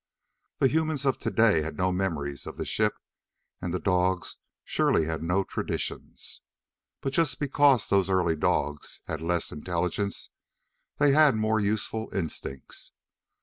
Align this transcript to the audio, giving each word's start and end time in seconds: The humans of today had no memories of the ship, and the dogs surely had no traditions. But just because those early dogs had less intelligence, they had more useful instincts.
The 0.57 0.67
humans 0.67 1.05
of 1.05 1.19
today 1.19 1.61
had 1.61 1.77
no 1.77 1.91
memories 1.91 2.47
of 2.47 2.57
the 2.57 2.65
ship, 2.65 2.95
and 3.61 3.71
the 3.71 3.77
dogs 3.79 4.37
surely 4.63 5.05
had 5.05 5.21
no 5.21 5.43
traditions. 5.43 6.41
But 7.01 7.13
just 7.13 7.37
because 7.39 7.87
those 7.87 8.09
early 8.09 8.35
dogs 8.35 9.01
had 9.05 9.21
less 9.21 9.51
intelligence, 9.51 10.31
they 10.97 11.11
had 11.11 11.35
more 11.35 11.59
useful 11.59 12.09
instincts. 12.15 12.93